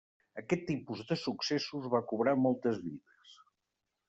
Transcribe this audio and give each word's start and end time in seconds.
Aquest 0.41 0.63
tipus 0.69 1.03
de 1.11 1.17
successos 1.25 1.87
va 1.95 2.01
cobrar 2.13 2.35
moltes 2.47 2.81
vides. 2.87 3.39